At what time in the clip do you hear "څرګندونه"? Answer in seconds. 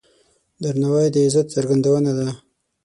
1.55-2.11